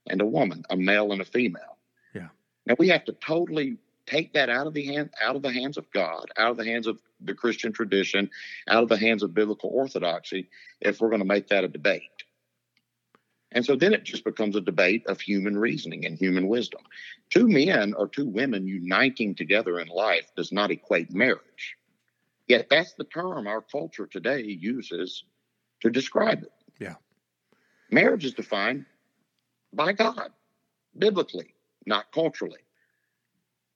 [0.09, 1.79] and a woman, a male and a female.
[2.67, 5.77] Now we have to totally take that out of the hand, out of the hands
[5.77, 8.31] of God, out of the hands of the Christian tradition,
[8.69, 10.49] out of the hands of biblical orthodoxy,
[10.81, 12.03] if we're going to make that a debate.
[13.53, 16.81] And so then it just becomes a debate of human reasoning and human wisdom.
[17.31, 21.77] Two men or two women uniting together in life does not equate marriage.
[22.49, 25.25] Yet that's the term our culture today uses
[25.81, 26.53] to describe it.
[26.79, 26.95] Yeah.
[27.91, 28.87] Marriage is defined
[29.73, 30.31] by God,
[30.99, 31.52] biblically,
[31.87, 32.61] not culturally.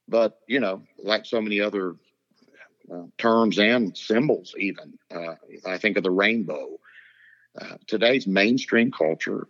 [0.08, 1.96] But, you know, like so many other
[2.92, 5.34] uh, terms and symbols, even, uh,
[5.66, 6.78] I think of the rainbow.
[7.60, 9.48] Uh, today's mainstream culture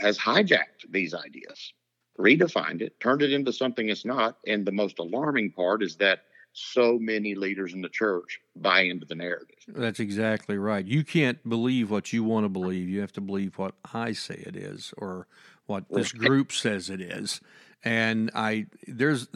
[0.00, 1.74] has hijacked these ideas,
[2.18, 4.38] redefined it, turned it into something it's not.
[4.46, 6.20] And the most alarming part is that
[6.54, 9.56] so many leaders in the church buy into the narrative.
[9.68, 10.86] That's exactly right.
[10.86, 12.88] You can't believe what you want to believe.
[12.88, 15.26] You have to believe what I say it is or
[15.66, 17.40] what this group says it is.
[17.84, 19.28] And I there's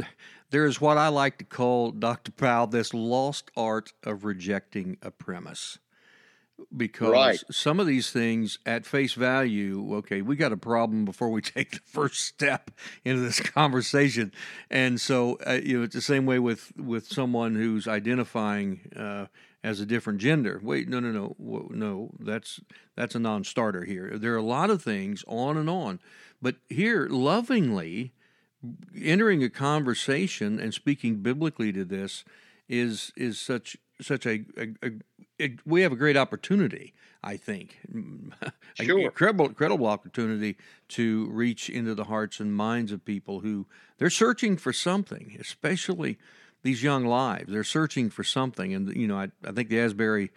[0.51, 2.33] there's what I like to call Dr.
[2.33, 5.79] Powell this lost art of rejecting a premise
[6.75, 7.45] because right.
[7.51, 11.73] some of these things at face value okay we got a problem before we take
[11.73, 12.71] the first step
[13.05, 14.33] into this conversation
[14.71, 19.27] and so uh, you know it's the same way with with someone who's identifying uh,
[19.63, 22.61] as a different gender wait no no no no that's
[22.97, 26.01] that's a non-starter here there are a lot of things on and on
[26.41, 28.13] but here lovingly
[29.01, 32.25] entering a conversation and speaking biblically to this
[32.69, 34.91] is is such such a, a, a
[35.39, 37.79] it, we have a great opportunity, I think,
[38.75, 38.99] sure.
[39.01, 40.57] incredible, incredible opportunity
[40.91, 43.67] to reach into the hearts and minds of people who
[43.99, 46.19] they're searching for something, especially
[46.63, 47.53] these young lives.
[47.53, 50.31] They're searching for something, and you know, I, I think the Asbury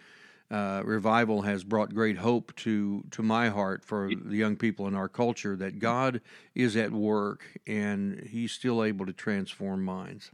[0.50, 4.94] uh, revival has brought great hope to to my heart for the young people in
[4.94, 6.20] our culture that God
[6.54, 10.30] is at work and He's still able to transform minds.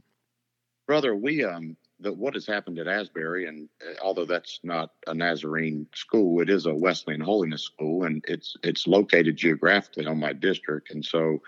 [0.87, 5.13] Brother, we um that what has happened at Asbury, and uh, although that's not a
[5.13, 10.33] Nazarene school, it is a Wesleyan holiness school, and it's it's located geographically on my
[10.33, 11.41] district, and so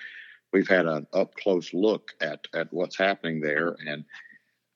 [0.52, 4.06] we've had an up close look at at what's happening there, and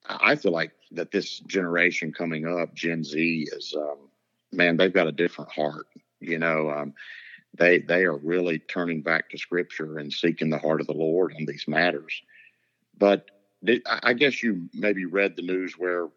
[0.06, 4.08] I feel like that this generation coming up, Gen Z, is um,
[4.52, 5.86] man, they've got a different heart.
[6.20, 6.94] You know, um,
[7.56, 11.34] they they are really turning back to Scripture and seeking the heart of the Lord
[11.38, 12.22] on these matters.
[12.96, 13.30] But
[13.62, 16.08] did, I guess you maybe read the news where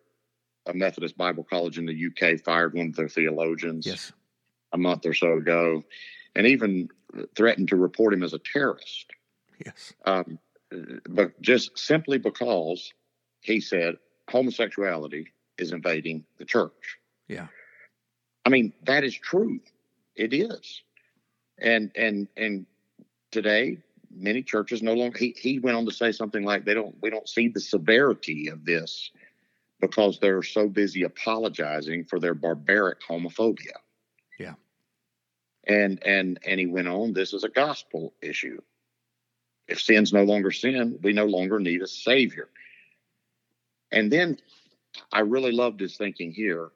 [0.66, 4.12] a Methodist Bible college in the UK fired one of their theologians yes.
[4.74, 5.84] a month or so ago,
[6.36, 6.90] and even
[7.36, 9.08] threatened to report him as a terrorist.
[9.66, 9.94] Yes.
[10.06, 10.40] Um,
[11.10, 12.94] but just simply because
[13.48, 13.96] he said
[14.30, 16.98] homosexuality is invading the church.
[17.28, 17.48] Yeah.
[18.46, 19.60] I mean, that is true.
[20.16, 20.82] It is.
[21.58, 22.66] And and and
[23.32, 23.78] today
[24.12, 27.10] many churches no longer he, he went on to say something like they don't we
[27.10, 29.12] don't see the severity of this
[29.80, 33.78] because they're so busy apologizing for their barbaric homophobia.
[34.38, 34.56] Yeah.
[35.66, 38.60] And and and he went on, this is a gospel issue.
[39.68, 42.50] If sin's no longer sin, we no longer need a savior.
[43.92, 44.38] And then
[45.12, 46.70] I really loved his thinking here.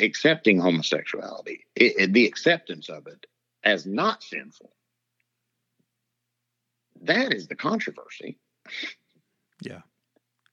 [0.00, 3.26] Accepting homosexuality, it, it, the acceptance of it
[3.62, 4.72] as not sinful,
[7.02, 8.36] that is the controversy.
[9.62, 9.82] Yeah.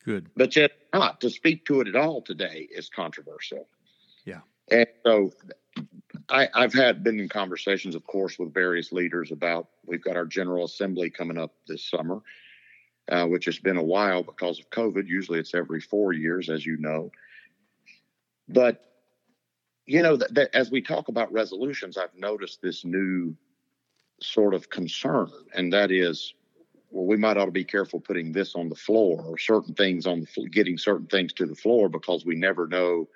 [0.05, 0.29] Good.
[0.35, 3.67] But yet, not to speak to it at all today is controversial.
[4.23, 4.41] Yeah.
[4.69, 5.31] And so
[6.29, 10.25] I, have had been in conversations, of course, with various leaders about we've got our
[10.25, 12.21] General Assembly coming up this summer,
[13.09, 15.07] uh, which has been a while because of COVID.
[15.07, 17.11] Usually it's every four years, as you know.
[18.49, 18.83] But,
[19.85, 23.35] you know, th- th- as we talk about resolutions, I've noticed this new
[24.21, 26.33] sort of concern, and that is,
[26.89, 30.05] well, we might ought to be careful putting this on the floor or certain things
[30.07, 33.07] on the getting certain things to the floor because we never know,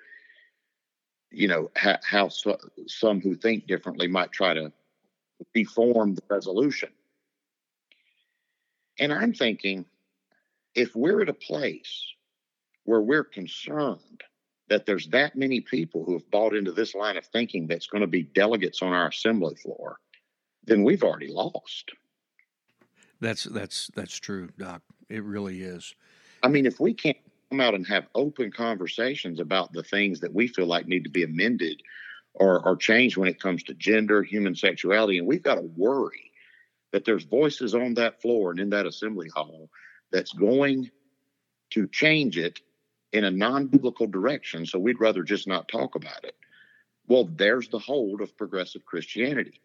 [1.30, 4.72] you know, how, how so, some who think differently might try to
[5.54, 6.90] deform the resolution.
[8.98, 9.84] And I'm thinking,
[10.74, 12.06] if we're at a place
[12.84, 14.22] where we're concerned
[14.68, 18.00] that there's that many people who have bought into this line of thinking that's going
[18.00, 19.98] to be delegates on our assembly floor,
[20.64, 21.92] then we've already lost.
[23.20, 24.82] That's that's that's true, Doc.
[25.08, 25.94] It really is.
[26.42, 27.16] I mean, if we can't
[27.50, 31.10] come out and have open conversations about the things that we feel like need to
[31.10, 31.82] be amended
[32.34, 36.31] or, or changed when it comes to gender, human sexuality, and we've got to worry
[36.92, 39.68] that there's voices on that floor and in that assembly hall
[40.10, 40.90] that's going
[41.70, 42.60] to change it
[43.12, 44.66] in a non-biblical direction.
[44.66, 46.34] So we'd rather just not talk about it.
[47.08, 49.60] Well, there's the hold of progressive Christianity.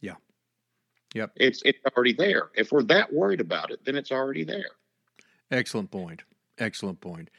[0.00, 0.14] Yeah.
[1.14, 1.32] Yep.
[1.36, 2.50] It's it's already there.
[2.54, 4.70] If we're that worried about it, then it's already there.
[5.50, 6.22] Excellent point.
[6.58, 7.30] Excellent point.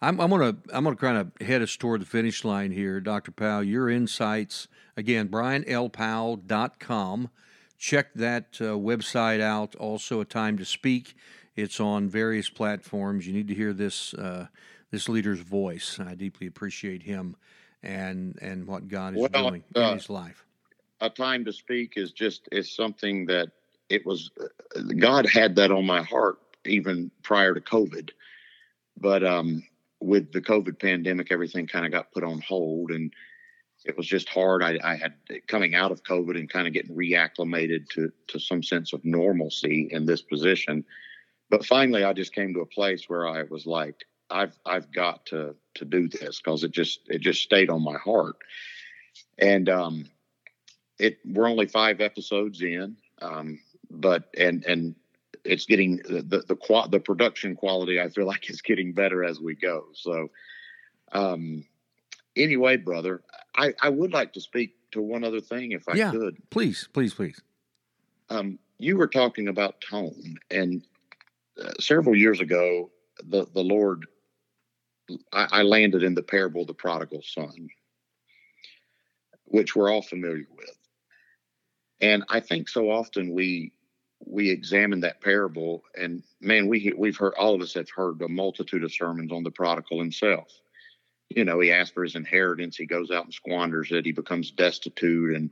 [0.00, 3.30] I'm, I'm gonna I'm gonna kind of head us toward the finish line here, Dr.
[3.30, 3.62] Powell.
[3.62, 7.30] Your insights again, brianlpowell.com.
[7.82, 9.74] Check that uh, website out.
[9.74, 11.16] Also, a time to speak.
[11.56, 13.26] It's on various platforms.
[13.26, 14.46] You need to hear this uh,
[14.92, 15.98] this leader's voice.
[15.98, 17.34] I deeply appreciate him
[17.82, 20.44] and and what God is well, doing uh, in his life
[21.02, 23.48] a time to speak is just is something that
[23.90, 24.30] it was
[24.98, 28.10] God had that on my heart even prior to COVID,
[28.96, 29.64] but um,
[30.00, 33.12] with the COVID pandemic, everything kind of got put on hold, and
[33.84, 34.62] it was just hard.
[34.62, 35.14] I, I had
[35.46, 39.88] coming out of COVID and kind of getting reacclimated to to some sense of normalcy
[39.90, 40.84] in this position,
[41.52, 45.26] but finally, I just came to a place where I was like, I've I've got
[45.26, 48.36] to to do this because it just it just stayed on my heart,
[49.38, 50.06] and um,
[50.98, 54.94] it we're only five episodes in, um, but and and
[55.44, 58.00] it's getting the the the, the production quality.
[58.00, 59.88] I feel like is getting better as we go.
[59.92, 60.28] So,
[61.12, 61.66] um,
[62.36, 63.22] anyway, brother,
[63.56, 66.36] I I would like to speak to one other thing if I yeah, could.
[66.50, 67.40] Please, please, please.
[68.30, 70.82] Um, you were talking about tone, and
[71.62, 72.90] uh, several years ago,
[73.28, 74.06] the the Lord,
[75.32, 77.68] I, I landed in the parable of the prodigal son,
[79.44, 80.76] which we're all familiar with.
[82.00, 83.72] And I think so often we
[84.24, 88.28] we examine that parable, and man, we we've heard all of us have heard a
[88.28, 90.48] multitude of sermons on the prodigal himself.
[91.36, 94.50] You know, he asks for his inheritance, he goes out and squanders it, he becomes
[94.50, 95.50] destitute, and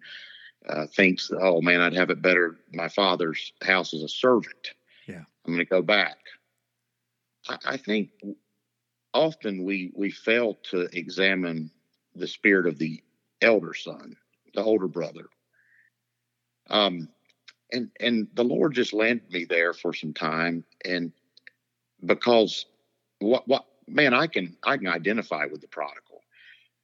[0.69, 2.59] uh, thinks, "Oh man, I'd have it better.
[2.73, 4.73] My father's house as a servant.
[5.07, 6.19] Yeah, I'm going to go back."
[7.49, 8.11] I, I think
[9.15, 11.71] often we we fail to examine
[12.15, 13.03] the spirit of the
[13.41, 14.17] elder son,
[14.55, 15.27] the older brother
[16.71, 17.09] um,
[17.73, 21.13] and and the Lord just landed me there for some time, and
[22.05, 22.67] because
[23.19, 26.23] what what man, I can I can identify with the prodigal.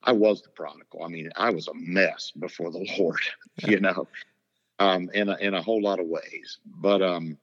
[0.02, 1.02] I was the prodigal.
[1.04, 3.20] I mean, I was a mess before the Lord,
[3.58, 4.06] you know,
[4.78, 6.58] um, in a, in a whole lot of ways.
[6.64, 7.38] But um,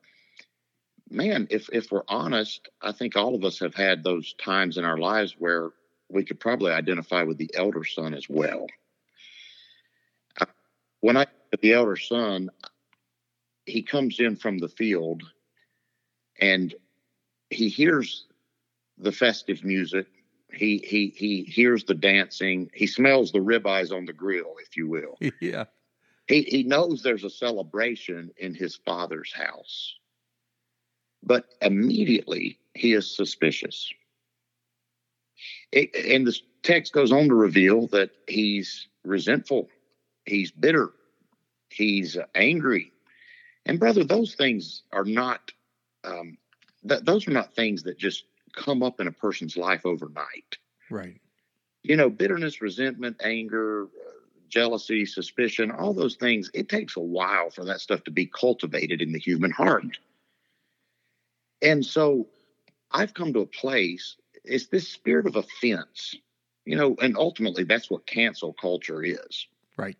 [1.09, 4.85] man, if if we're honest, I think all of us have had those times in
[4.85, 5.71] our lives where
[6.09, 8.67] we could probably identify with the elder son as well.
[11.01, 11.25] When I
[11.61, 12.49] the elder son,
[13.65, 15.23] he comes in from the field
[16.39, 16.73] and
[17.49, 18.25] he hears
[19.03, 20.07] the festive music.
[20.51, 22.69] He he he hears the dancing.
[22.73, 25.17] He smells the ribeyes on the grill, if you will.
[25.41, 25.65] Yeah.
[26.27, 29.95] He he knows there's a celebration in his father's house.
[31.21, 33.91] But immediately he is suspicious.
[35.71, 39.69] It, and the text goes on to reveal that he's resentful,
[40.25, 40.91] he's bitter,
[41.69, 42.91] he's angry.
[43.65, 45.51] And brother, those things are not
[46.03, 46.37] um,
[46.87, 50.57] th- those are not things that just come up in a person's life overnight.
[50.89, 51.19] Right.
[51.83, 53.87] You know, bitterness, resentment, anger,
[54.53, 59.01] jealousy, suspicion, all those things, it takes a while for that stuff to be cultivated
[59.01, 59.97] in the human heart.
[61.61, 62.27] And so
[62.91, 66.15] I've come to a place, it's this spirit of offense,
[66.65, 69.47] you know, and ultimately that's what cancel culture is.
[69.75, 69.97] Right.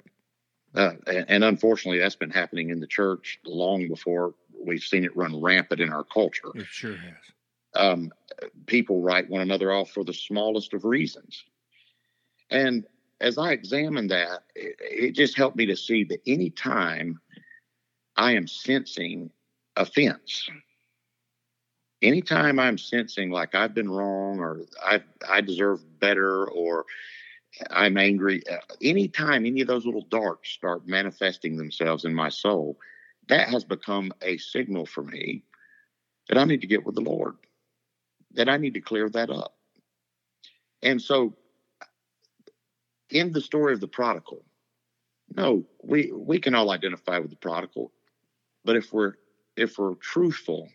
[0.76, 5.16] Uh, and, and, unfortunately, that's been happening in the church long before we've seen it
[5.16, 6.50] run rampant in our culture.
[6.56, 7.33] It sure has.
[7.76, 8.12] Um,
[8.66, 11.44] people write one another off for the smallest of reasons.
[12.50, 12.86] And
[13.22, 17.20] as I examined that, it, it just helped me to see that any time
[18.16, 19.32] I am sensing
[19.76, 20.50] offense,
[22.02, 26.86] anytime I'm sensing like I've been wrong or I I deserve better or
[27.70, 32.78] I'm angry, uh, anytime any of those little darts start manifesting themselves in my soul,
[33.28, 35.44] that has become a signal for me
[36.30, 37.36] that I need to get with the Lord,
[38.34, 39.56] that I need to clear that up.
[40.82, 41.36] And so,
[43.10, 44.44] in the story of the prodigal,
[45.36, 47.92] no, we we can all identify with the prodigal,
[48.66, 49.14] but if we're
[49.56, 50.70] if we're truthful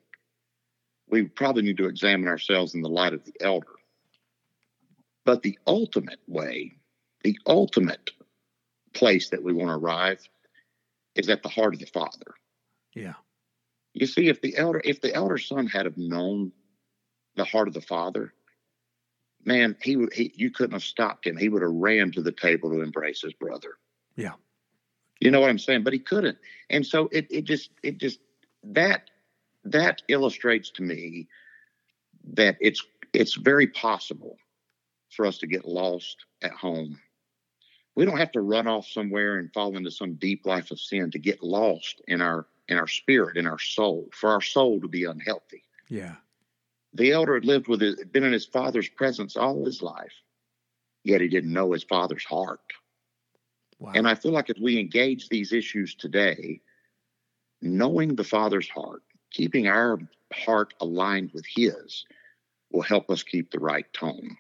[1.11, 3.67] we probably need to examine ourselves in the light of the elder.
[5.25, 6.77] But the ultimate way,
[7.23, 8.11] the ultimate
[8.95, 10.27] place that we want to arrive
[11.15, 12.35] is at the heart of the Father.
[12.95, 13.15] Yeah.
[13.95, 16.53] You see, if the elder if the elder son had have known
[17.39, 18.33] the heart of the Father,
[19.45, 21.37] man, he would he, you couldn't have stopped him.
[21.37, 23.75] He would have ran to the table to embrace his brother.
[24.17, 24.35] Yeah.
[25.21, 25.85] You know what I'm saying?
[25.85, 26.39] But he couldn't.
[26.71, 28.21] And so it it just it just
[28.63, 29.11] that
[29.65, 31.29] that illustrates to me
[32.35, 34.37] that it's it's very possible
[35.11, 37.01] for us to get lost at home.
[37.95, 41.11] We don't have to run off somewhere and fall into some deep life of sin
[41.11, 44.89] to get lost in our in our spirit, in our soul, for our soul to
[44.89, 45.65] be unhealthy.
[45.89, 46.17] Yeah.
[46.99, 50.13] The elder had lived with it, been in his father's presence all his life,
[51.05, 52.61] yet he didn't know his father's heart.
[53.79, 53.93] Wow.
[53.95, 56.61] And I feel like if we engage these issues today,
[57.63, 60.01] knowing the father's heart, keeping our
[60.33, 62.05] heart aligned with His
[62.73, 64.37] will help us keep the right tone.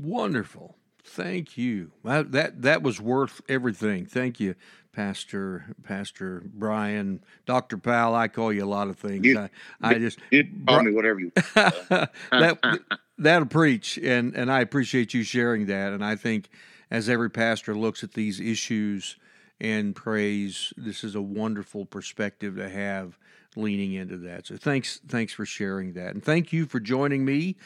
[0.00, 0.76] Wonderful.
[1.04, 1.92] Thank you.
[2.02, 4.06] That that, that was worth everything.
[4.06, 4.54] Thank you,
[4.92, 8.14] Pastor Pastor Brian, Doctor Powell.
[8.14, 9.26] I call you a lot of things.
[9.26, 9.50] You, I,
[9.82, 10.18] I just
[10.66, 11.30] call me whatever you.
[11.54, 12.80] that
[13.18, 15.92] that'll preach, and and I appreciate you sharing that.
[15.92, 16.48] And I think
[16.90, 19.16] as every pastor looks at these issues
[19.60, 23.18] and prays, this is a wonderful perspective to have
[23.56, 24.46] leaning into that.
[24.46, 27.56] So thanks, thanks for sharing that, and thank you for joining me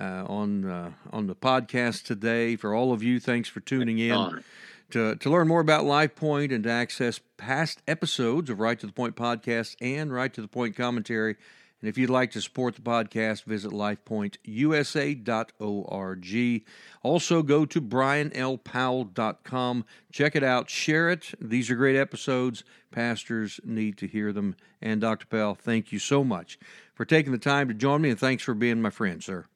[0.00, 2.56] uh, on uh, on the podcast today.
[2.56, 4.42] For all of you, thanks for tuning in.
[4.90, 8.92] To, to learn more about LifePoint and to access past episodes of Right to the
[8.92, 11.36] Point podcast and Right to the Point commentary,
[11.82, 16.64] and if you'd like to support the podcast, visit lifepointusa.org.
[17.02, 19.84] Also, go to brianlpowell.com.
[20.12, 21.34] Check it out, share it.
[21.40, 22.62] These are great episodes.
[22.92, 24.54] Pastors need to hear them.
[24.80, 25.26] And Dr.
[25.26, 26.56] Powell, thank you so much
[26.94, 29.46] for taking the time to join me, and thanks for being my friend, sir.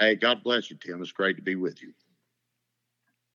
[0.00, 1.00] Hey, God bless you, Tim.
[1.02, 1.92] It's great to be with you.